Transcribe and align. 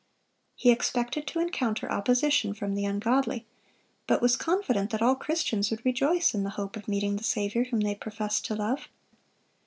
He 0.55 0.71
expected 0.71 1.27
to 1.27 1.39
encounter 1.39 1.87
opposition 1.91 2.55
from 2.55 2.73
the 2.73 2.85
ungodly, 2.85 3.45
but 4.07 4.19
was 4.19 4.35
confident 4.35 4.89
that 4.89 5.03
all 5.03 5.13
Christians 5.13 5.69
would 5.69 5.85
rejoice 5.85 6.33
in 6.33 6.41
the 6.41 6.49
hope 6.57 6.75
of 6.75 6.87
meeting 6.87 7.17
the 7.17 7.23
Saviour 7.23 7.65
whom 7.65 7.81
they 7.81 7.93
professed 7.93 8.43
to 8.45 8.55
love. 8.55 8.87